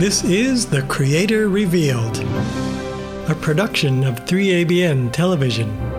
[0.00, 2.20] This is The Creator Revealed,
[3.28, 5.89] a production of 3ABN Television.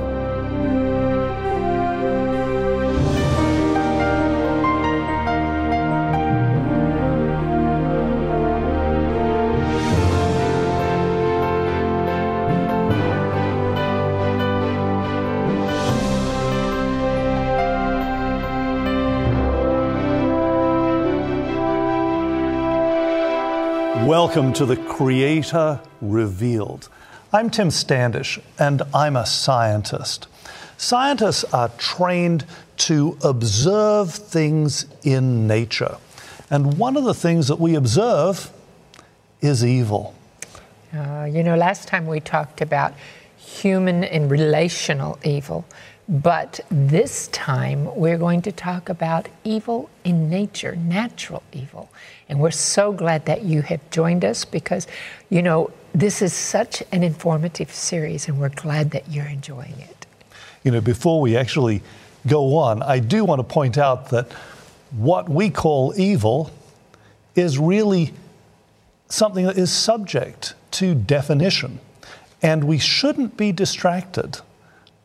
[24.34, 26.88] Welcome to the Creator Revealed.
[27.34, 30.30] I'm Tim Standish, and I'm a scientist.
[30.78, 32.46] Scientists are trained
[32.78, 35.98] to observe things in nature.
[36.50, 38.50] And one of the things that we observe
[39.42, 40.16] is evil.
[40.96, 42.94] Uh, you know, last time we talked about
[43.36, 45.66] human and relational evil,
[46.12, 51.90] but this time we're going to talk about evil in nature, natural evil.
[52.28, 54.88] And we're so glad that you have joined us because,
[55.30, 60.06] you know, this is such an informative series and we're glad that you're enjoying it.
[60.64, 61.82] You know, before we actually
[62.28, 64.30] go on, I do want to point out that
[64.92, 66.52] what we call evil
[67.36, 68.14] is really
[69.08, 71.80] something that is subject to definition.
[72.42, 74.42] And we shouldn't be distracted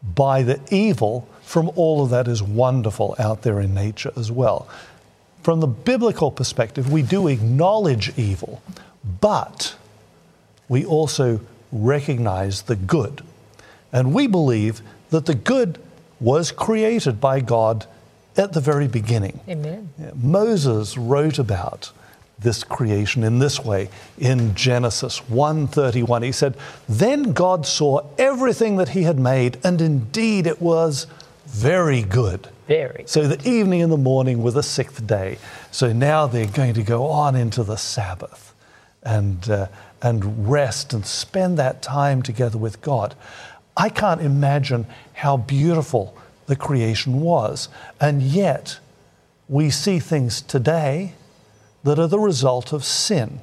[0.02, 4.68] by the evil from all of that is wonderful out there in nature as well.
[5.42, 8.60] From the biblical perspective, we do acknowledge evil,
[9.20, 9.76] but
[10.68, 13.22] we also recognize the good.
[13.92, 15.78] And we believe that the good
[16.18, 17.86] was created by God
[18.36, 19.40] at the very beginning.
[19.48, 19.90] Amen.
[20.14, 21.92] Moses wrote about
[22.38, 26.54] this creation in this way in Genesis 1:31 he said
[26.88, 31.06] then God saw everything that he had made and indeed it was
[31.46, 32.48] very good.
[32.66, 35.38] Very so the evening and the morning were the sixth day.
[35.70, 38.52] So now they're going to go on into the Sabbath
[39.02, 39.68] and uh,
[40.02, 43.14] and rest and spend that time together with God.
[43.76, 46.16] I can't imagine how beautiful
[46.46, 47.68] the creation was.
[48.00, 48.78] And yet
[49.48, 51.14] we see things today
[51.86, 53.40] that are the result of sin.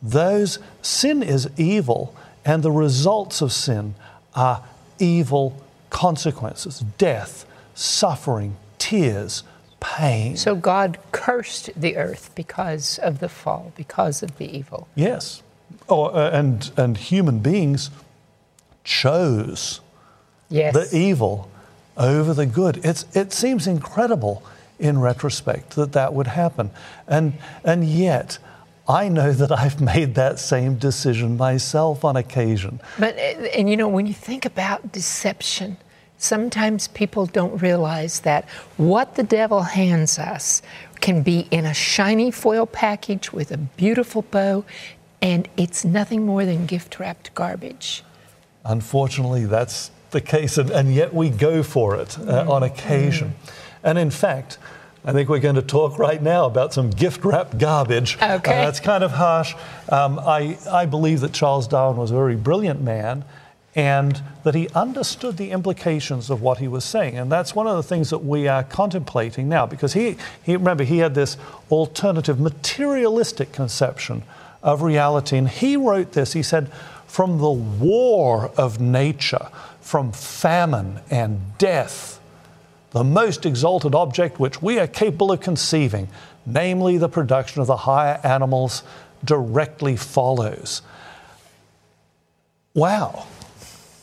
[0.00, 3.96] Those sin is evil, and the results of sin
[4.36, 4.62] are
[5.00, 5.60] evil
[5.90, 7.44] consequences death,
[7.74, 9.42] suffering, tears,
[9.80, 10.36] pain.
[10.36, 14.86] So God cursed the earth because of the fall, because of the evil.
[14.94, 15.42] Yes.
[15.88, 17.90] Oh, uh, and, and human beings
[18.84, 19.80] chose
[20.48, 20.72] yes.
[20.72, 21.50] the evil
[21.96, 22.80] over the good.
[22.84, 24.44] It's, it seems incredible
[24.82, 26.70] in retrospect that that would happen.
[27.06, 27.34] And,
[27.64, 28.38] and yet,
[28.88, 32.80] I know that I've made that same decision myself on occasion.
[32.98, 35.78] But, and you know, when you think about deception,
[36.18, 40.62] sometimes people don't realize that what the devil hands us
[41.00, 44.64] can be in a shiny foil package with a beautiful bow,
[45.20, 48.02] and it's nothing more than gift wrapped garbage.
[48.64, 53.28] Unfortunately, that's the case, and, and yet we go for it uh, on occasion.
[53.28, 53.61] Mm.
[53.82, 54.58] And in fact,
[55.04, 58.16] I think we're going to talk right now about some gift wrapped garbage.
[58.16, 58.28] Okay.
[58.32, 59.54] Uh, that's kind of harsh.
[59.88, 63.24] Um, I, I believe that Charles Darwin was a very brilliant man
[63.74, 67.16] and that he understood the implications of what he was saying.
[67.16, 70.84] And that's one of the things that we are contemplating now because he, he remember,
[70.84, 71.36] he had this
[71.70, 74.22] alternative materialistic conception
[74.62, 75.36] of reality.
[75.36, 76.70] And he wrote this he said,
[77.06, 79.48] from the war of nature,
[79.80, 82.20] from famine and death
[82.92, 86.08] the most exalted object which we are capable of conceiving,
[86.46, 88.82] namely the production of the higher animals,
[89.24, 90.82] directly follows.
[92.74, 93.26] Wow.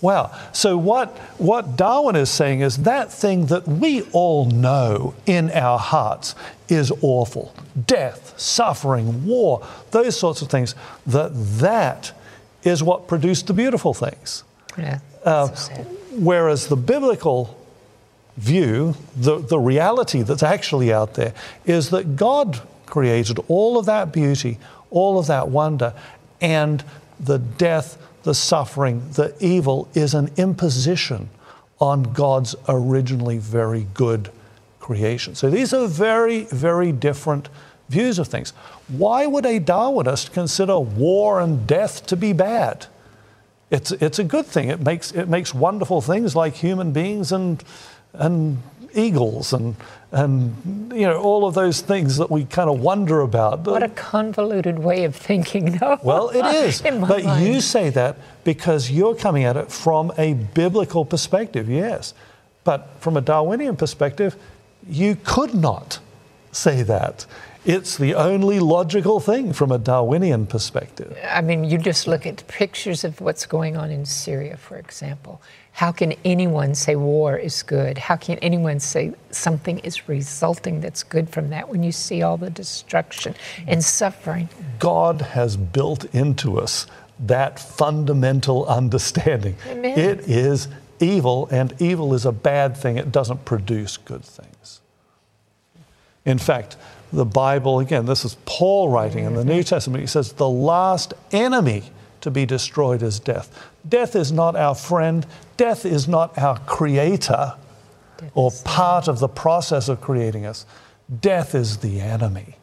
[0.01, 0.31] Wow.
[0.53, 5.77] So, what, what Darwin is saying is that thing that we all know in our
[5.77, 6.35] hearts
[6.69, 7.53] is awful
[7.85, 10.75] death, suffering, war, those sorts of things,
[11.05, 12.11] that that
[12.63, 14.43] is what produced the beautiful things.
[14.77, 14.99] Yeah.
[15.23, 15.73] Uh, so
[16.11, 17.58] whereas the biblical
[18.37, 21.33] view, the, the reality that's actually out there,
[21.65, 24.57] is that God created all of that beauty,
[24.91, 25.93] all of that wonder,
[26.41, 26.83] and
[27.19, 31.29] the death, the suffering, the evil is an imposition
[31.79, 34.31] on God's originally very good
[34.79, 35.35] creation.
[35.35, 37.49] So these are very, very different
[37.89, 38.51] views of things.
[38.87, 42.87] Why would a Darwinist consider war and death to be bad?
[43.71, 44.69] It's, it's a good thing.
[44.69, 47.63] It makes, it makes wonderful things like human beings and
[48.13, 48.61] and
[48.93, 49.75] eagles and
[50.11, 53.65] and you know all of those things that we kind of wonder about.
[53.65, 55.99] What a convoluted way of thinking, though.
[56.01, 56.81] Well, it is.
[56.81, 57.45] but mind.
[57.45, 62.13] you say that because you're coming at it from a biblical perspective, yes.
[62.63, 64.35] But from a Darwinian perspective,
[64.87, 65.99] you could not
[66.51, 67.25] say that.
[67.65, 71.17] It's the only logical thing from a Darwinian perspective.
[71.29, 75.41] I mean, you just look at pictures of what's going on in Syria, for example.
[75.79, 77.97] How can anyone say war is good?
[77.97, 82.35] How can anyone say something is resulting that's good from that when you see all
[82.35, 83.33] the destruction
[83.65, 84.49] and suffering?
[84.79, 86.85] God has built into us
[87.21, 89.55] that fundamental understanding.
[89.69, 89.97] Amen.
[89.97, 90.67] It is
[90.99, 92.97] evil, and evil is a bad thing.
[92.97, 94.81] It doesn't produce good things.
[96.25, 96.75] In fact,
[97.13, 99.49] the Bible, again, this is Paul writing in the mm-hmm.
[99.51, 101.83] New Testament, he says, the last enemy
[102.21, 103.67] to be destroyed is death.
[103.87, 105.25] Death is not our friend,
[105.57, 107.55] death is not our creator
[108.17, 110.65] Death or part of the process of creating us.
[111.21, 112.55] Death is the enemy.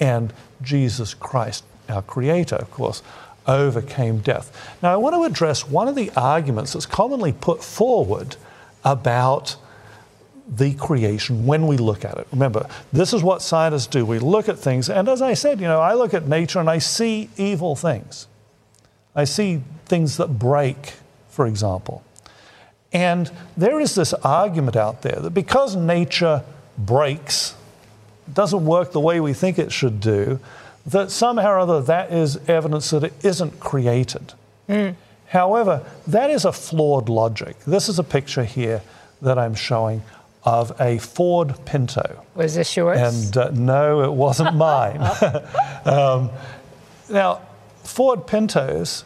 [0.00, 3.02] And Jesus Christ, our creator, of course,
[3.46, 4.76] overcame death.
[4.82, 8.36] Now, I want to address one of the arguments that's commonly put forward
[8.84, 9.56] about
[10.48, 12.26] the creation when we look at it.
[12.32, 14.04] Remember, this is what scientists do.
[14.04, 16.68] We look at things, and as I said, you know, I look at nature and
[16.68, 18.26] I see evil things.
[19.14, 20.94] I see things that break,
[21.28, 22.02] for example.
[22.92, 26.44] And there is this argument out there that because nature
[26.76, 27.54] breaks,
[28.32, 30.40] doesn't work the way we think it should do,
[30.86, 34.34] that somehow or other that is evidence that it isn't created.
[35.28, 37.58] However, that is a flawed logic.
[37.66, 38.82] This is a picture here
[39.22, 40.02] that I'm showing
[40.44, 42.24] of a Ford Pinto.
[42.34, 42.98] Was this yours?
[42.98, 45.00] And uh, no, it wasn't mine.
[45.84, 46.30] um,
[47.08, 47.40] now,
[47.82, 49.04] Ford Pintos,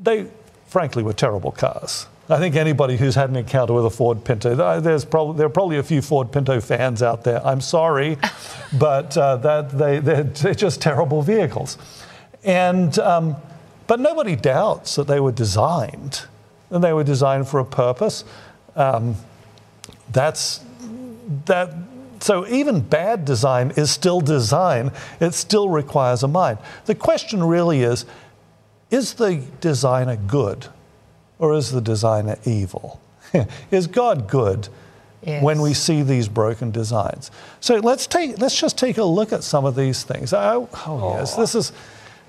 [0.00, 0.26] they
[0.66, 2.06] frankly were terrible cars.
[2.30, 5.46] I think anybody who's had an encounter with a Ford Pinto, uh, there's probably, there
[5.46, 7.44] are probably a few Ford Pinto fans out there.
[7.44, 8.18] I'm sorry,
[8.78, 11.78] but uh, that they, they're, they're just terrible vehicles.
[12.44, 13.36] And, um,
[13.86, 16.22] but nobody doubts that they were designed,
[16.70, 18.24] and they were designed for a purpose.
[18.76, 19.16] Um,
[20.12, 20.60] that's
[21.46, 21.74] that
[22.20, 24.92] so even bad design is still design.
[25.20, 26.58] It still requires a mind.
[26.86, 28.04] The question really is
[28.90, 30.66] is the designer good
[31.38, 33.00] or is the designer evil?
[33.70, 34.68] Is god good
[35.20, 35.42] Yes.
[35.42, 37.30] when we see these broken designs?
[37.60, 40.32] So let's take let's just take a look at some of these things.
[40.32, 41.72] Oh, oh yes this is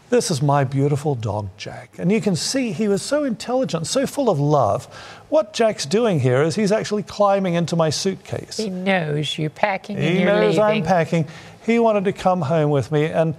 [0.10, 1.96] this is my beautiful dog, Jack.
[1.98, 4.86] And you can see he was so intelligent, so full of love.
[5.30, 8.58] What Jack's doing here is he's actually climbing into my suitcase.
[8.58, 10.64] He knows you're packing and He knows leaving.
[10.64, 11.28] I'm packing.
[11.66, 13.36] He wanted to come home with me, and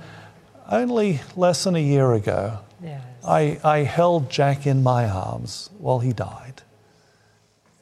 [0.70, 3.02] only less than a year ago, Yes.
[3.26, 6.62] I, I held Jack in my arms while he died.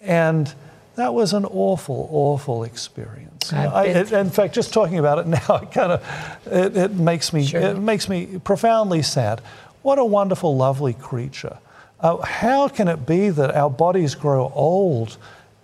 [0.01, 0.53] And
[0.97, 3.28] that was an awful, awful experience.
[3.53, 6.93] Know, I, it, in fact, just talking about it now, it kind of it, it
[6.95, 7.61] makes me Sure.
[7.61, 9.41] it makes me profoundly sad.
[9.83, 11.59] What a wonderful, lovely creature.
[12.01, 15.17] Uh, how can it be that our bodies grow old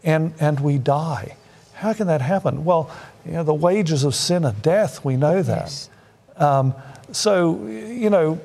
[0.02, 1.36] and, and we die?
[1.74, 2.64] How can that happen?
[2.64, 2.90] Well,
[3.26, 5.04] you know, the wages of sin are death.
[5.04, 5.58] We know that.
[5.62, 5.90] Yes.
[6.36, 6.74] Um,
[7.12, 8.40] so, you know,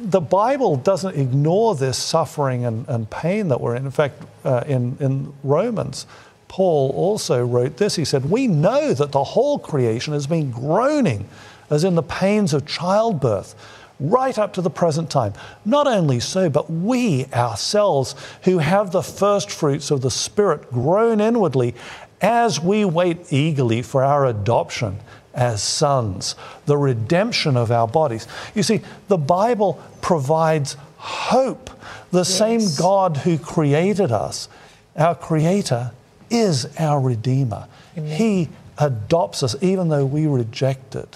[0.00, 3.84] the Bible doesn't ignore this suffering and, and pain that we're in.
[3.84, 6.06] In fact, uh, in, in Romans,
[6.52, 7.96] Paul also wrote this.
[7.96, 11.26] He said, We know that the whole creation has been groaning
[11.70, 13.54] as in the pains of childbirth
[13.98, 15.32] right up to the present time.
[15.64, 21.22] Not only so, but we ourselves who have the first fruits of the Spirit groan
[21.22, 21.74] inwardly
[22.20, 24.98] as we wait eagerly for our adoption
[25.32, 26.34] as sons,
[26.66, 28.28] the redemption of our bodies.
[28.54, 31.70] You see, the Bible provides hope.
[32.10, 34.50] The same God who created us,
[34.94, 35.92] our Creator,
[36.32, 37.68] is our Redeemer.
[37.94, 38.48] He
[38.78, 41.08] adopts us even though we rejected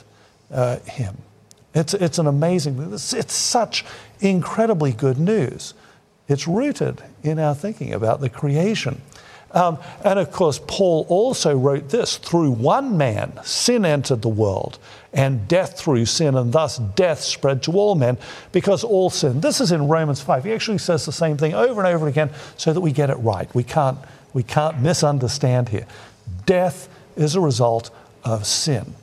[0.52, 1.16] uh, Him.
[1.74, 3.84] It's, it's an amazing, it's, it's such
[4.20, 5.74] incredibly good news.
[6.28, 9.00] It's rooted in our thinking about the creation.
[9.52, 14.78] Um, and of course, Paul also wrote this through one man, sin entered the world,
[15.12, 18.18] and death through sin, and thus death spread to all men
[18.52, 19.40] because all sin.
[19.40, 20.44] This is in Romans 5.
[20.44, 23.14] He actually says the same thing over and over again so that we get it
[23.14, 23.52] right.
[23.54, 23.98] We can't,
[24.36, 25.86] we can't misunderstand here.
[26.44, 27.90] Death is a result
[28.22, 28.94] of sin.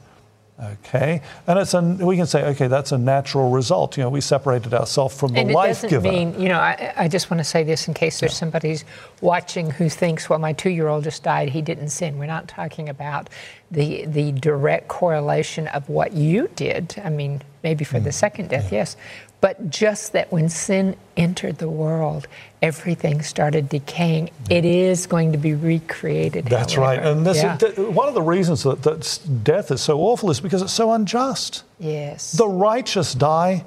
[0.86, 3.98] Okay, and it's we can say, okay, that's a natural result.
[3.98, 6.08] You know, we separated ourselves from the And it life doesn't giver.
[6.12, 8.78] mean, you know, I, I just want to say this in case there's somebody
[9.20, 12.20] watching who thinks, well, my two year old just died, he didn't sin.
[12.20, 13.30] We're not talking about
[13.72, 17.02] the, the direct correlation of what you did.
[17.04, 18.14] I mean, maybe for the Mm.
[18.26, 18.96] second death, yes.
[19.44, 22.30] But just that when sin entered the world,
[22.62, 24.30] everything started decaying.
[24.50, 26.46] It is going to be recreated.
[26.46, 27.02] That's however.
[27.02, 27.06] right.
[27.06, 27.58] And this Yeah.
[27.92, 31.64] one of the reasons that, that death is so awful is because it's so unjust.
[31.78, 32.32] yes.
[32.32, 33.66] The righteous die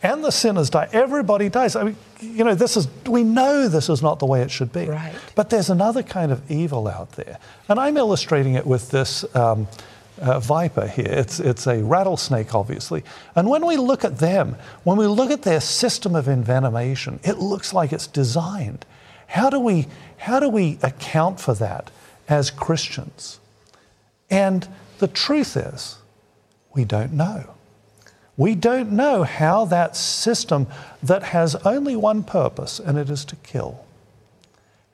[0.00, 0.88] and the sinners die.
[0.92, 1.74] Everybody dies.
[1.74, 4.72] I mean, you know, this is, we know this is not the way it should
[4.72, 4.86] be.
[4.86, 5.12] Right.
[5.34, 7.38] But there's another kind of evil out there.
[7.68, 9.66] And I'm illustrating it with this, um,
[10.20, 11.06] uh, viper here.
[11.08, 13.04] It's, it's a rattlesnake, obviously.
[13.34, 17.38] And when we look at them, when we look at their system of envenomation, it
[17.38, 18.84] looks like it's designed.
[19.26, 19.86] How do we,
[20.18, 21.90] how do we account for that
[22.28, 23.40] as Christians?
[24.30, 24.66] And
[24.98, 25.98] the truth is,
[26.74, 27.54] we don't know.
[28.36, 30.66] We don't know how that system
[31.02, 33.84] that has only one purpose, and it is to kill.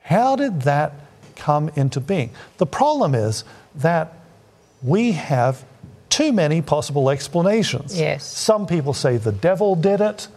[0.01, 0.93] How did that
[1.35, 2.31] come into being?
[2.57, 3.43] The problem is
[3.75, 4.13] that
[4.83, 5.65] we have
[6.09, 7.99] too many possible explanations.
[7.99, 8.23] Yes.
[8.25, 10.27] Some people say the devil did it.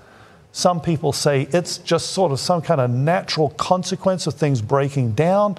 [0.53, 5.13] Some people say it's just sort of some kind of natural consequence of things breaking
[5.13, 5.59] down.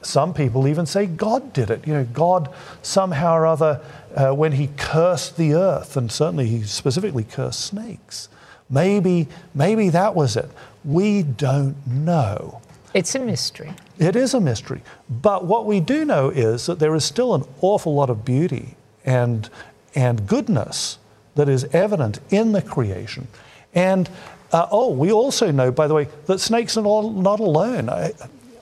[0.00, 1.86] Some people even say God did it.
[1.86, 2.48] You know, God
[2.80, 3.82] somehow or other,
[4.14, 8.30] uh, when He cursed the earth, and certainly He specifically cursed snakes,
[8.70, 10.48] maybe, maybe that was it.
[10.84, 12.62] We don't know.
[12.94, 13.72] It's a mystery.
[13.98, 14.82] It is a mystery.
[15.08, 18.76] But what we do know is that there is still an awful lot of beauty
[19.04, 19.48] and,
[19.94, 20.98] and goodness
[21.34, 23.28] that is evident in the creation.
[23.74, 24.08] And
[24.52, 27.88] uh, oh, we also know, by the way, that snakes are not, not alone.
[27.90, 28.12] I,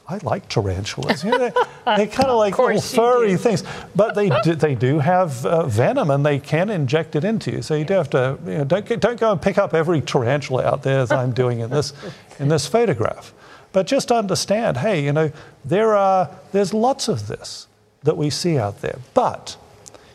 [0.09, 1.25] I like tarantulas.
[1.25, 1.52] You know, they're,
[1.97, 3.64] they're kind of like little furry things,
[3.95, 7.62] but they do, they do have uh, venom and they can inject it into you.
[7.62, 10.64] So you do have to you know, don't don't go and pick up every tarantula
[10.64, 11.92] out there as I'm doing in this
[12.38, 13.33] in this photograph.
[13.76, 15.30] But just understand, hey, you know,
[15.62, 17.66] there are there's lots of this
[18.04, 19.00] that we see out there.
[19.12, 19.59] But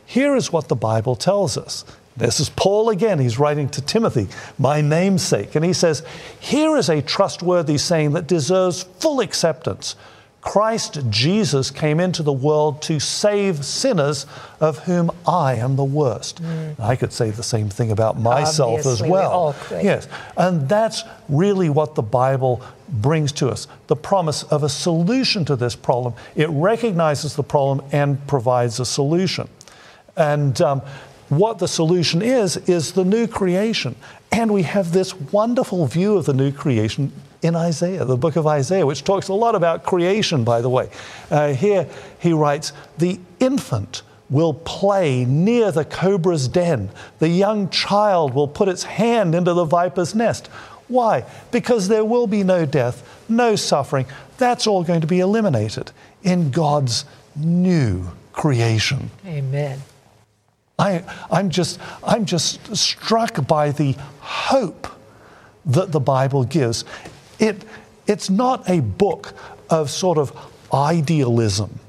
[0.04, 1.86] here is what the Bible tells us.
[2.18, 3.20] This is Paul again.
[3.20, 5.54] He's writing to Timothy, my namesake.
[5.54, 6.02] And he says,
[6.40, 9.96] Here is a trustworthy saying that deserves full acceptance.
[10.42, 14.26] Christ Jesus came into the world to save sinners,
[14.60, 16.42] of whom I am the worst.
[16.42, 16.80] Mm.
[16.80, 19.56] I could say the same thing about myself Obviously, as well.
[19.70, 20.08] We yes.
[20.36, 25.56] And that's really what the Bible brings to us the promise of a solution to
[25.56, 26.14] this problem.
[26.36, 29.48] It recognizes the problem and provides a solution.
[30.18, 30.82] And um,
[31.30, 33.96] what the solution is, is the new creation.
[34.32, 38.46] And we have this wonderful view of the new creation in Isaiah, the book of
[38.46, 40.90] Isaiah, which talks a lot about creation, by the way.
[41.30, 41.88] Uh, here
[42.20, 48.70] he writes, The infant will play near the cobra's den, the young child will put
[48.70, 50.50] its hand into the viper's nest.
[50.92, 51.24] Why?
[51.52, 54.06] Because there will be no death, no suffering.
[54.38, 57.06] That's all going to be eliminated in God's
[57.36, 59.10] new creation.
[59.26, 59.82] Amen.
[60.78, 64.88] I, I'm, just, I'm just struck by the hope
[65.66, 66.84] that the Bible gives.
[67.40, 67.64] It,
[68.06, 69.34] it's not a book
[69.70, 70.36] of sort of
[70.74, 71.80] idealism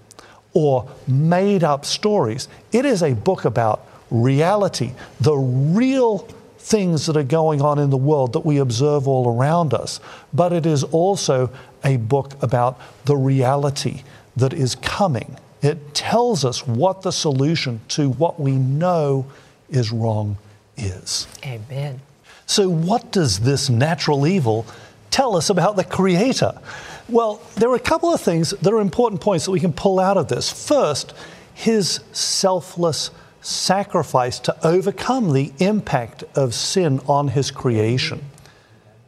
[0.52, 2.46] or made up stories.
[2.70, 6.28] It is a book about reality, the real
[6.62, 9.98] things that are going on in the world that we observe all around us.
[10.32, 11.50] But it is also
[11.84, 14.02] a book about the reality
[14.36, 15.36] that is coming.
[15.60, 19.26] It tells us what the solution to what we know
[19.70, 20.38] is wrong
[20.76, 21.26] is.
[21.44, 22.00] Amen.
[22.46, 24.64] So, what does this natural evil
[25.10, 26.60] tell us about the Creator?
[27.08, 29.98] Well, there are a couple of things that are important points that we can pull
[29.98, 30.50] out of this.
[30.68, 31.14] First,
[31.54, 33.10] his selfless
[33.42, 38.24] sacrifice to overcome the impact of sin on his creation.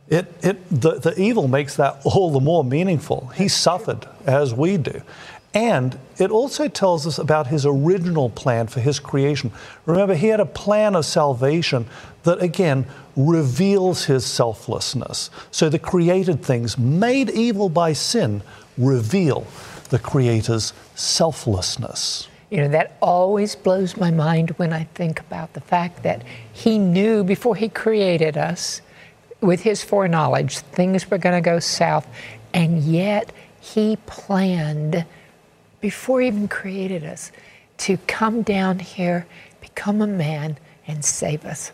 [0.09, 3.29] It, it, the, the evil makes that all the more meaningful.
[3.29, 5.01] He suffered as we do.
[5.55, 9.53] And it also tells us about his original plan for his creation.
[9.87, 11.87] Remember, he had a plan of salvation
[12.25, 12.87] that, again,
[13.17, 15.31] reveals his selflessness.
[15.53, 18.43] So the created things made evil by sin
[18.77, 19.47] reveal
[19.91, 22.27] the Creator's selflessness.
[22.55, 26.79] You know, that always blows my mind when I think about the fact that he
[26.79, 28.81] knew before he created us,
[29.41, 32.07] with his foreknowledge, things were going to go south,
[32.53, 35.05] and yet he planned
[35.81, 37.33] before he even created us,
[37.79, 39.27] to come down here,
[39.61, 40.57] become a man,
[40.87, 41.73] and save us.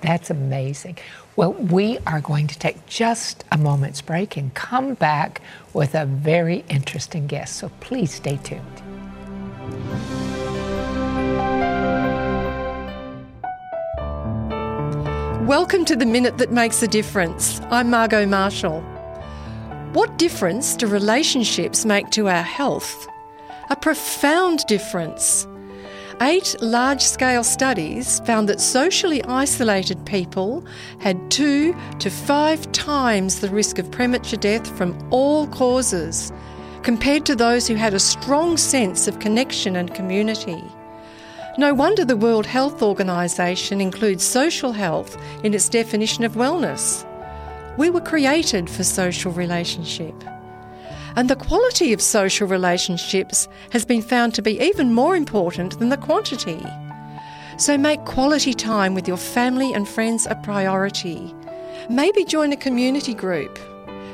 [0.00, 0.98] That's amazing.
[1.34, 5.42] Well, we are going to take just a moment's break and come back
[5.74, 7.56] with a very interesting guest.
[7.56, 8.87] So please stay tuned.
[15.46, 17.60] Welcome to the Minute That Makes a Difference.
[17.70, 18.80] I'm Margot Marshall.
[19.92, 23.08] What difference do relationships make to our health?
[23.70, 25.46] a profound difference.
[26.20, 30.64] Eight large scale studies found that socially isolated people
[30.98, 36.32] had two to five times the risk of premature death from all causes,
[36.82, 40.62] compared to those who had a strong sense of connection and community.
[41.58, 47.04] No wonder the World Health Organization includes social health in its definition of wellness.
[47.76, 50.14] We were created for social relationship.
[51.16, 55.88] And the quality of social relationships has been found to be even more important than
[55.88, 56.64] the quantity.
[57.56, 61.34] So make quality time with your family and friends a priority.
[61.90, 63.58] Maybe join a community group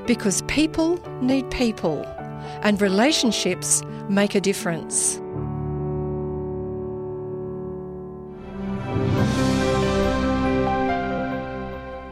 [0.07, 2.07] because people need people
[2.65, 5.21] and relationships make a difference.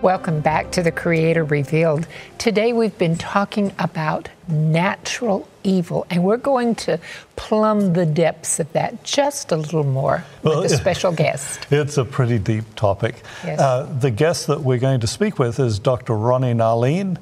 [0.02, 2.09] Welcome back to the Creator Revealed.
[2.37, 6.99] Today we've been talking about natural evil, and we're going to
[7.37, 11.68] plumb the depths of that just a little more well, with a special guest.
[11.71, 13.23] It's a pretty deep topic.
[13.44, 13.61] Yes.
[13.61, 16.14] Uh, the guest that we're going to speak with is Dr.
[16.16, 17.16] Ronnie Nalin.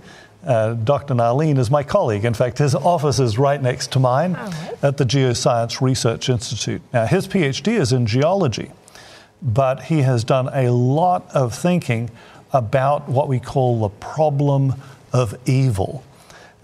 [0.45, 1.15] Uh, Dr.
[1.15, 2.25] Nalin is my colleague.
[2.25, 6.81] In fact, his office is right next to mine oh, at the Geoscience Research Institute.
[6.93, 8.71] Now, his PhD is in geology,
[9.43, 12.11] but he has done a lot of thinking
[12.53, 14.75] about what we call the problem
[15.13, 16.03] of evil.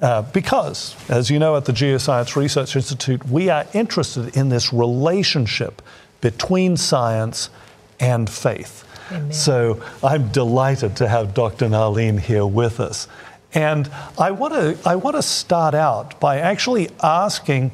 [0.00, 4.72] Uh, because, as you know, at the Geoscience Research Institute, we are interested in this
[4.72, 5.80] relationship
[6.20, 7.50] between science
[8.00, 8.84] and faith.
[9.10, 9.32] Amen.
[9.32, 11.68] So I'm delighted to have Dr.
[11.68, 13.08] Nalin here with us.
[13.54, 17.70] And I want to I want to start out by actually asking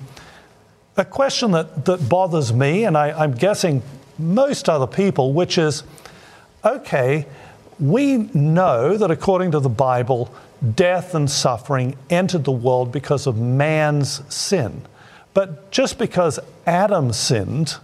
[0.97, 3.83] a question that, that bothers me, and I, I'm guessing
[4.19, 5.83] most other people, which is
[6.65, 7.27] okay,
[7.81, 10.33] we know that according to the Bible,
[10.75, 14.83] death and suffering entered the world because of man's sin.
[15.35, 17.77] But just because Adam sinned,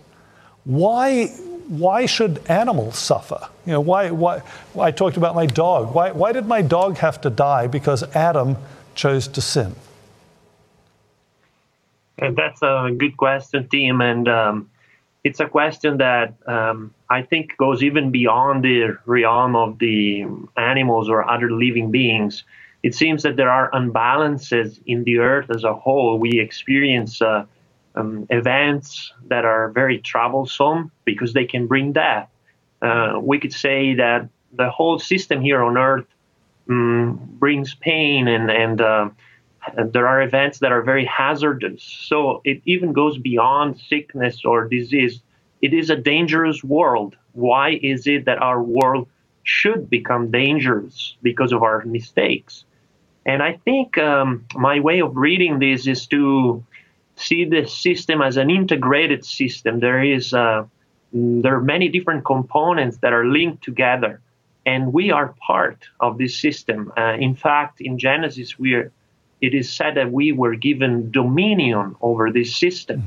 [0.65, 1.35] why,
[1.69, 3.49] why should animals suffer?
[3.67, 4.43] You know, why, why,
[4.79, 5.95] I talked about my dog.
[5.95, 8.57] Why, why did my dog have to die because Adam
[8.95, 9.75] chose to sin?
[12.19, 14.01] And that's a good question, Tim.
[14.01, 14.71] And um,
[15.25, 21.09] it's a question that um, I think goes even beyond the realm of the animals
[21.09, 22.45] or other living beings.
[22.83, 26.19] It seems that there are unbalances in the earth as a whole.
[26.19, 27.45] We experience uh,
[27.99, 32.29] um, events that are very troublesome because they can bring death.
[32.81, 36.07] Uh, we could say that the whole system here on earth
[36.69, 39.09] um, brings pain and, and uh,
[39.77, 41.83] there are events that are very hazardous.
[41.83, 45.21] So it even goes beyond sickness or disease.
[45.61, 47.17] It is a dangerous world.
[47.33, 49.09] Why is it that our world
[49.43, 52.65] should become dangerous because of our mistakes?
[53.27, 56.65] And I think um, my way of reading this is to
[57.19, 59.81] see the system as an integrated system.
[59.81, 60.65] There is uh,
[61.13, 64.21] there are many different components that are linked together,
[64.67, 66.93] and we are part of this system.
[66.97, 68.93] Uh, in fact, in Genesis, we are,
[69.41, 73.05] it is said that we were given dominion over this system.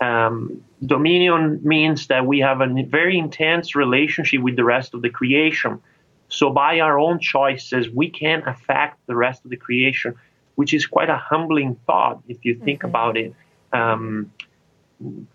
[0.00, 5.10] Um, dominion means that we have a very intense relationship with the rest of the
[5.10, 5.80] creation.
[6.28, 10.14] So, by our own choices, we can affect the rest of the creation,
[10.54, 12.88] which is quite a humbling thought if you think mm-hmm.
[12.88, 13.34] about it.
[13.72, 14.32] Um,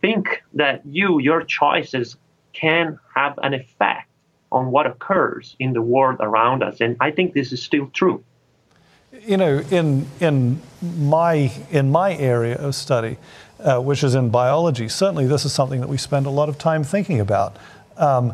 [0.02, 2.18] think that you, your choices,
[2.54, 4.10] can have an effect
[4.52, 6.80] on what occurs in the world around us.
[6.80, 8.24] And I think this is still true.
[9.22, 13.18] You know, in, in, my, in my area of study,
[13.60, 16.58] uh, which is in biology, certainly this is something that we spend a lot of
[16.58, 17.58] time thinking about.
[17.98, 18.34] Um,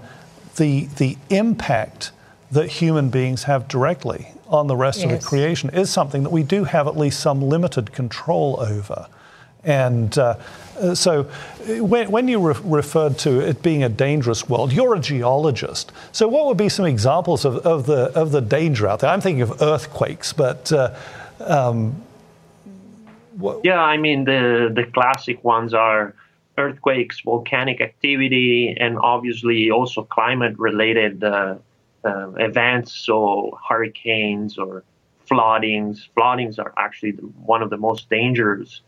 [0.57, 2.11] the, the impact
[2.51, 5.11] that human beings have directly on the rest yes.
[5.11, 9.07] of the creation is something that we do have at least some limited control over.
[9.63, 10.37] And uh,
[10.95, 11.23] so,
[11.67, 15.91] when, when you re- referred to it being a dangerous world, you're a geologist.
[16.11, 19.11] So, what would be some examples of, of, the, of the danger out there?
[19.11, 20.95] I'm thinking of earthquakes, but uh,
[21.45, 22.01] um,
[23.37, 23.61] what?
[23.63, 26.15] Yeah, I mean the the classic ones are
[26.57, 31.55] earthquakes, volcanic activity, and obviously also climate related uh,
[32.03, 34.83] uh, events, so hurricanes or
[35.25, 36.09] floodings.
[36.13, 38.81] Floodings are actually one of the most dangerous.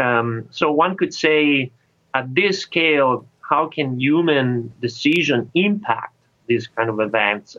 [0.00, 1.70] Um, so one could say,
[2.14, 6.14] at this scale, how can human decision impact
[6.46, 7.56] these kind of events?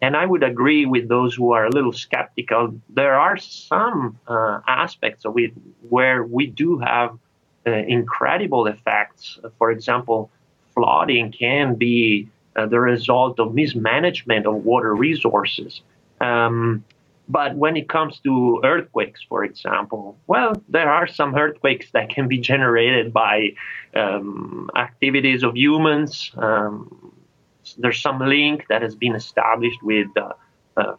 [0.00, 2.62] And I would agree with those who are a little skeptical.
[2.90, 5.52] There are some uh, aspects of it
[5.88, 7.10] where we do have
[7.66, 9.38] uh, incredible effects.
[9.58, 10.30] For example,
[10.74, 15.80] flooding can be uh, the result of mismanagement of water resources.
[16.20, 16.84] Um,
[17.28, 22.28] but when it comes to earthquakes, for example, well, there are some earthquakes that can
[22.28, 23.54] be generated by
[23.94, 26.30] um, activities of humans.
[26.36, 27.12] Um,
[27.78, 30.32] there's some link that has been established with uh,
[30.76, 30.94] uh,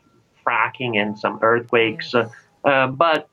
[0.46, 2.14] fracking and some earthquakes.
[2.14, 2.30] Uh,
[2.66, 3.30] uh, but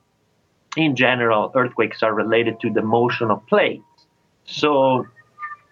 [0.77, 3.83] in general, earthquakes are related to the motion of plates.
[4.45, 5.07] So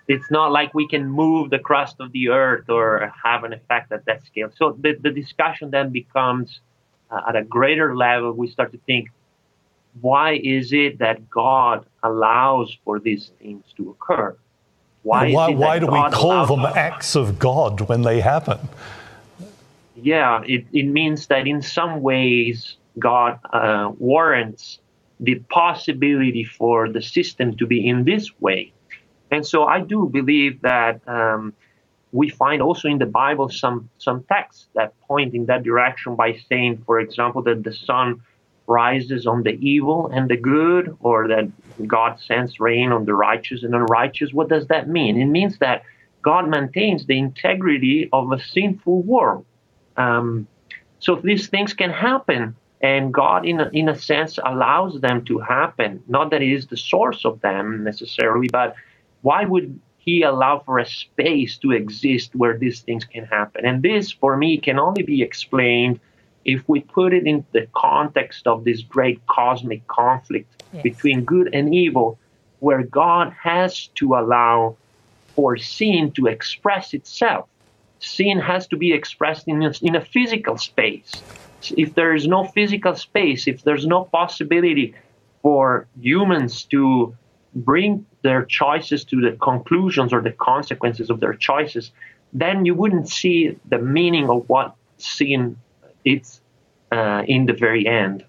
[0.09, 3.93] it's not like we can move the crust of the earth or have an effect
[3.93, 4.51] at that scale.
[4.57, 6.61] So the, the discussion then becomes
[7.13, 8.33] uh, at a greater level.
[8.33, 9.11] We start to think
[10.01, 14.37] why is it that God allows for these things to occur?
[15.03, 18.59] Why, why, why do God we call them acts of God when they happen?
[19.97, 24.79] Yeah, it, it means that in some ways God uh, warrants
[25.21, 28.73] the possibility for the system to be in this way.
[29.31, 31.53] And so I do believe that um,
[32.13, 36.37] we find also in the Bible some, some texts that point in that direction by
[36.49, 38.21] saying, for example, that the sun
[38.67, 41.51] rises on the evil and the good, or that
[41.87, 44.33] God sends rain on the righteous and unrighteous.
[44.33, 45.21] What does that mean?
[45.21, 45.83] It means that
[46.23, 49.47] God maintains the integrity of a sinful world.
[49.97, 50.47] Um,
[51.01, 55.39] so these things can happen, and God, in a, in a sense, allows them to
[55.39, 56.03] happen.
[56.07, 58.77] Not that He is the source of them necessarily, but
[59.23, 63.65] why would He allow for a space to exist where these things can happen?
[63.65, 66.01] And this, for me, can only be explained
[66.45, 70.83] if we put it in the context of this great cosmic conflict yes.
[70.83, 72.19] between good and evil,
[72.59, 74.77] where God has to allow
[75.37, 77.49] for sin to express itself.
[78.01, 81.23] Sin has to be expressed in a, in a physical space.
[81.77, 84.97] If there is no physical space, if there's no possibility
[85.43, 87.17] for humans to
[87.55, 91.93] bring their choices to the conclusions or the consequences of their choices,
[92.33, 95.57] then you wouldn't see the meaning of what sin
[96.05, 96.41] it's
[96.91, 98.25] uh, in the very end.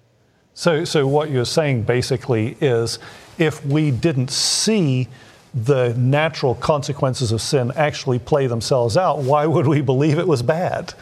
[0.54, 3.00] So, so what you're saying basically is,
[3.38, 5.08] if we didn't see
[5.54, 10.42] the natural consequences of sin actually play themselves out, why would we believe it was
[10.42, 10.94] bad?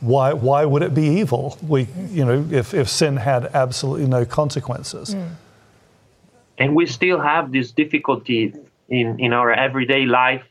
[0.00, 1.58] Why, why would it be evil?
[1.66, 5.14] We, you know, if, if sin had absolutely no consequences.
[5.14, 5.30] Mm.
[6.62, 8.54] And we still have this difficulty
[8.88, 10.44] in, in our everyday life.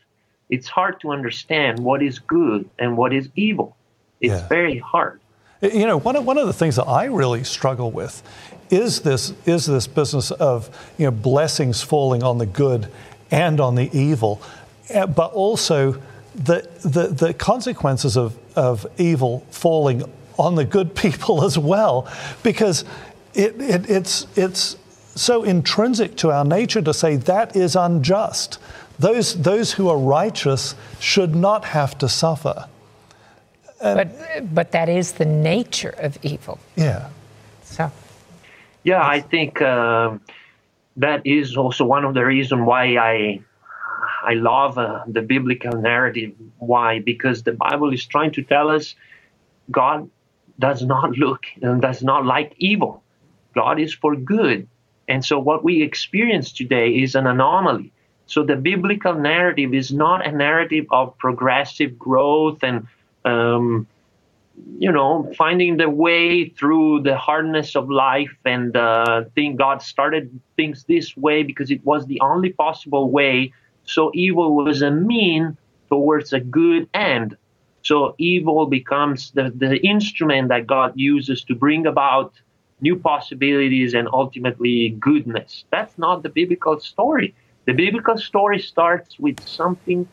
[0.50, 3.78] It's hard to understand what is good and what is evil.
[4.20, 4.46] It's yeah.
[4.46, 5.22] very hard.
[5.62, 8.22] You know, one of, one of the things that I really struggle with
[8.68, 12.88] is this, is this business of you know, blessings falling on the good
[13.30, 14.42] and on the evil,
[14.90, 15.92] eh, but also
[16.34, 20.02] the, the, the consequences of, of evil falling
[20.38, 22.06] on the good people as well,
[22.42, 22.84] because
[23.32, 24.76] it, it, it's, it's
[25.14, 28.58] so intrinsic to our nature to say that is unjust.
[28.98, 32.66] Those, those who are righteous should not have to suffer.
[33.80, 36.58] but, but that is the nature of evil.
[36.76, 37.08] Yeah.
[37.62, 37.90] So.
[38.84, 40.18] Yeah, I think uh,
[40.96, 43.40] that is also one of the reasons why I
[44.24, 46.32] I love uh, the biblical narrative.
[46.58, 47.00] Why?
[47.00, 48.94] Because the Bible is trying to tell us
[49.70, 50.08] God
[50.58, 53.02] does not look and does not like evil.
[53.54, 54.68] God is for good.
[55.08, 57.92] And so what we experience today is an anomaly.
[58.26, 62.86] So the biblical narrative is not a narrative of progressive growth and
[63.24, 63.86] um,
[64.78, 70.40] you know, finding the way through the hardness of life and uh, think God started
[70.56, 73.52] things this way because it was the only possible way.
[73.84, 75.56] So evil was a mean
[75.88, 77.36] towards a good end.
[77.82, 82.34] So evil becomes the, the instrument that God uses to bring about
[82.82, 85.64] new possibilities and ultimately goodness.
[85.70, 87.34] That's not the biblical story.
[87.64, 90.06] The biblical story starts with something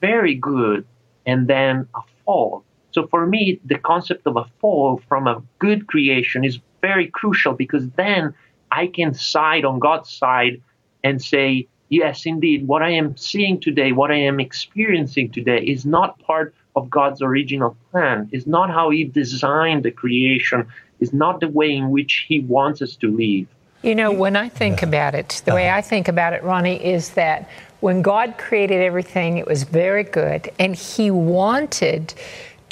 [0.00, 0.86] very good
[1.26, 5.86] and then a fall so for me, the concept of a fall from a good
[5.86, 8.34] creation is very crucial because then
[8.70, 10.60] I can side on God's side
[11.02, 15.86] and say, yes, indeed, what I am seeing today, what I am experiencing today is
[15.86, 20.66] not part of God's original plan, is not how He designed the creation,
[21.02, 23.46] is not the way in which He wants us to live.
[23.82, 27.10] You know, when I think about it, the way I think about it, Ronnie, is
[27.10, 27.48] that
[27.80, 32.14] when God created everything, it was very good, and He wanted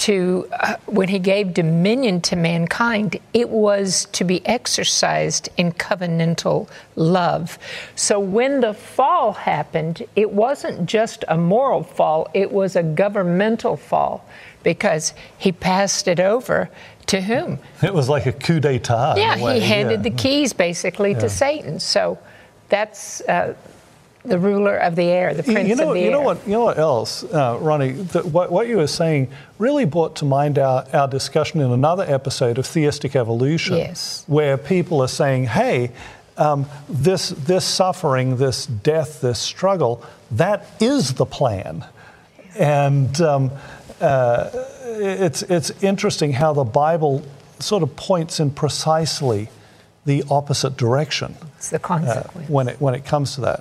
[0.00, 6.70] to uh, when he gave dominion to mankind, it was to be exercised in covenantal
[6.96, 7.58] love.
[7.96, 13.76] So when the fall happened, it wasn't just a moral fall, it was a governmental
[13.76, 14.24] fall
[14.62, 16.70] because he passed it over
[17.06, 17.58] to whom?
[17.82, 19.14] It was like a coup d'etat.
[19.16, 20.10] Yeah, he handed yeah.
[20.10, 21.20] the keys basically yeah.
[21.20, 21.80] to Satan.
[21.80, 22.18] So
[22.68, 23.54] that's uh,
[24.24, 26.12] the ruler of the air, the prince you know, of the you air.
[26.12, 27.92] Know what, you know what else, uh, Ronnie?
[27.92, 32.04] The, what, what, you were saying really brought to mind our, our discussion in another
[32.06, 34.24] episode of theistic evolution, yes.
[34.26, 35.90] where people are saying, hey,
[36.36, 41.84] um, this, this suffering, this death, this struggle, that is the plan.
[42.58, 43.50] And um,
[44.00, 44.50] uh,
[44.84, 47.24] it's, it's interesting how the Bible
[47.58, 49.48] sort of points in precisely
[50.04, 51.36] the opposite direction.
[51.56, 52.48] It's the consequence.
[52.48, 53.60] Uh, when, it, when it comes to that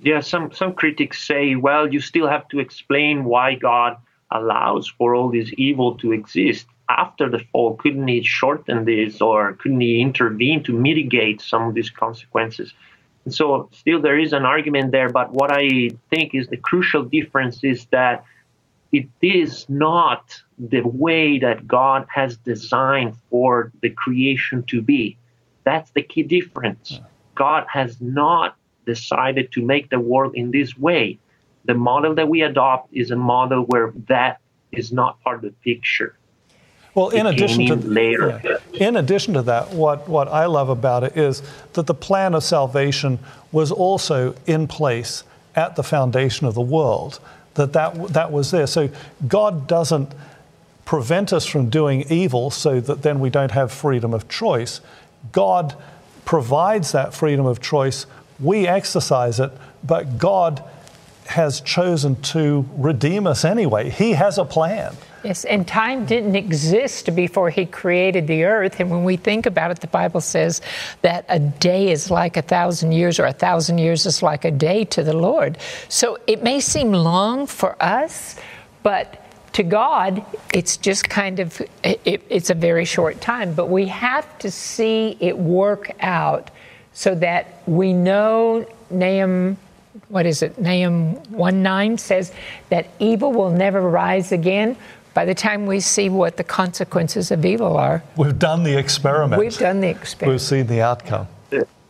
[0.00, 3.96] yeah, some, some critics say, well, you still have to explain why God
[4.30, 9.54] allows for all this evil to exist after the fall, couldn't he shorten this or
[9.54, 12.72] couldn't he intervene to mitigate some of these consequences?
[13.24, 17.02] And so, still, there is an argument there, but what I think is the crucial
[17.02, 18.24] difference is that
[18.92, 25.16] it is not the way that God has designed for the creation to be.
[25.64, 27.00] That's the key difference.
[27.34, 31.18] God has not decided to make the world in this way.
[31.66, 34.40] The model that we adopt is a model where that
[34.72, 36.16] is not part of the picture.
[36.94, 38.40] Well, in addition to later.
[38.42, 38.86] Yeah.
[38.88, 41.42] in addition to that, what, what I love about it is
[41.74, 43.18] that the plan of salvation
[43.52, 45.22] was also in place
[45.54, 47.20] at the foundation of the world.
[47.58, 48.66] That that, that was there.
[48.66, 48.88] So
[49.26, 50.12] God doesn't
[50.84, 54.80] prevent us from doing evil so that then we don't have freedom of choice.
[55.32, 55.76] God
[56.24, 58.06] provides that freedom of choice.
[58.40, 59.52] We exercise it,
[59.84, 60.62] but God
[61.26, 63.90] has chosen to redeem us anyway.
[63.90, 64.96] He has a plan.
[65.24, 68.78] Yes, and time didn't exist before he created the earth.
[68.78, 70.60] And when we think about it, the Bible says
[71.02, 74.50] that a day is like a thousand years, or a thousand years is like a
[74.50, 75.58] day to the Lord.
[75.88, 78.36] So it may seem long for us,
[78.82, 83.54] but to God, it's just kind of, it, it's a very short time.
[83.54, 86.50] But we have to see it work out
[86.92, 89.58] so that we know Nahum
[90.08, 90.58] what is it?
[90.58, 92.32] Nahum 1 9 says
[92.70, 94.76] that evil will never rise again
[95.18, 98.04] by the time we see what the consequences of evil are.
[98.16, 99.40] We've done the experiment.
[99.40, 100.34] We've done the experiment.
[100.34, 101.26] We've seen the outcome.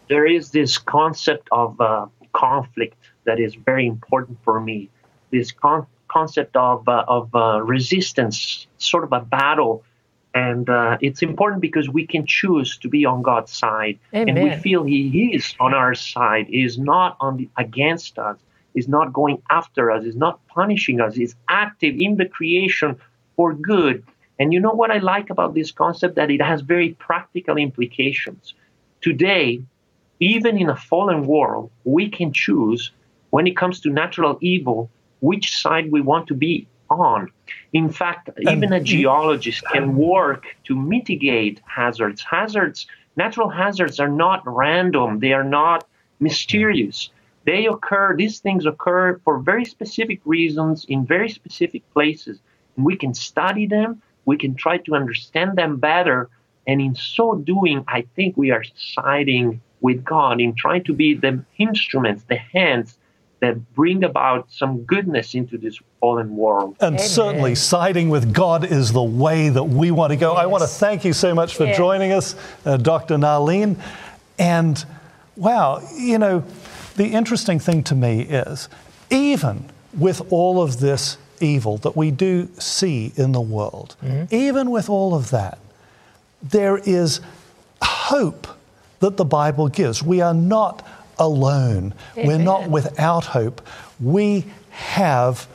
[0.08, 4.88] There is this concept of uh, conflict that is very important for me.
[5.30, 9.84] This con- concept of, uh, of uh, resistance, sort of a battle.
[10.32, 13.98] And uh, it's important because we can choose to be on God's side.
[14.14, 14.38] Amen.
[14.38, 16.46] And we feel He is on our side.
[16.46, 18.38] He is not on the, against us.
[18.72, 20.04] He's not going after us.
[20.04, 21.14] He's not punishing us.
[21.14, 22.98] He's active in the creation
[23.38, 24.05] for good.
[24.40, 26.16] And you know what I like about this concept?
[26.16, 28.53] That it has very practical implications.
[29.01, 29.62] Today,
[30.18, 32.90] even in a fallen world, we can choose
[33.31, 37.31] when it comes to natural evil which side we want to be on.
[37.72, 42.20] In fact, even a geologist can work to mitigate hazards.
[42.22, 45.87] Hazards, natural hazards are not random, they are not
[46.18, 47.11] mysterious.
[47.44, 52.40] They occur, these things occur for very specific reasons in very specific places
[52.84, 56.28] we can study them, we can try to understand them better.
[56.66, 61.14] And in so doing, I think we are siding with God in trying to be
[61.14, 62.98] the instruments, the hands
[63.40, 66.76] that bring about some goodness into this fallen world.
[66.80, 67.08] And Amen.
[67.08, 70.32] certainly, siding with God is the way that we want to go.
[70.32, 70.40] Yes.
[70.40, 71.76] I want to thank you so much for yes.
[71.76, 73.16] joining us, uh, Dr.
[73.16, 73.80] Nalin.
[74.38, 74.84] And
[75.36, 76.44] wow, you know,
[76.96, 78.68] the interesting thing to me is
[79.10, 84.35] even with all of this evil that we do see in the world, mm-hmm.
[84.35, 85.59] even with all of that,
[86.42, 87.20] there is
[87.83, 88.46] hope
[89.01, 90.03] that the Bible gives.
[90.03, 90.87] We are not
[91.18, 92.27] alone, Amen.
[92.27, 93.66] we're not without hope.
[94.01, 95.46] We have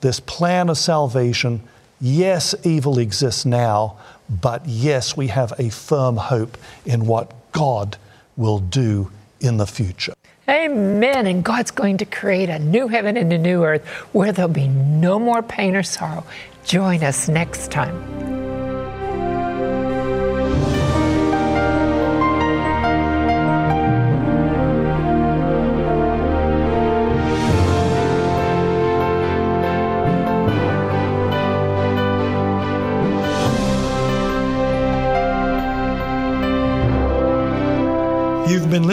[0.00, 1.62] this plan of salvation.
[2.00, 3.96] Yes, evil exists now,
[4.28, 7.96] but yes, we have a firm hope in what God
[8.36, 9.10] will do
[9.40, 10.14] in the future.
[10.48, 11.26] Amen.
[11.26, 14.68] And God's going to create a new heaven and a new earth where there'll be
[14.68, 16.24] no more pain or sorrow.
[16.64, 18.37] Join us next time.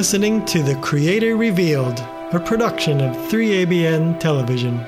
[0.06, 2.00] Listening to The Creator Revealed,
[2.32, 4.86] a production of 3ABN Television.